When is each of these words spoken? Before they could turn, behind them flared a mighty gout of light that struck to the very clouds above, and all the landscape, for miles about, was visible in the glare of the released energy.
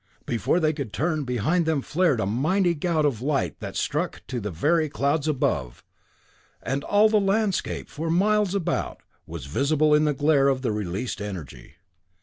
Before 0.25 0.59
they 0.59 0.73
could 0.73 0.93
turn, 0.93 1.25
behind 1.25 1.67
them 1.67 1.83
flared 1.83 2.19
a 2.19 2.25
mighty 2.25 2.73
gout 2.73 3.05
of 3.05 3.21
light 3.21 3.59
that 3.59 3.75
struck 3.75 4.23
to 4.29 4.39
the 4.39 4.49
very 4.49 4.89
clouds 4.89 5.27
above, 5.27 5.83
and 6.63 6.83
all 6.83 7.07
the 7.07 7.19
landscape, 7.19 7.87
for 7.87 8.09
miles 8.09 8.55
about, 8.55 9.01
was 9.27 9.45
visible 9.45 9.93
in 9.93 10.05
the 10.05 10.15
glare 10.15 10.47
of 10.47 10.63
the 10.63 10.71
released 10.71 11.21
energy. 11.21 11.75